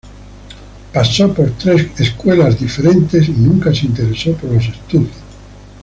Pasó 0.91 1.31
por 1.31 1.51
tres 1.59 1.91
"high 1.95 2.05
school" 2.07 2.57
diferentes 2.57 3.29
y 3.29 3.33
nunca 3.33 3.71
se 3.71 3.85
interesó 3.85 4.33
por 4.35 4.51
los 4.53 4.65
estudios. 4.67 5.11